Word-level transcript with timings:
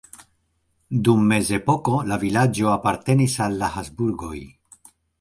Dum 1.07 1.21
mezepoko 1.33 1.99
la 2.13 2.19
vilaĝo 2.25 2.73
apartenis 2.75 3.39
al 3.49 3.63
la 3.63 3.73
Habsburgoj. 3.79 4.37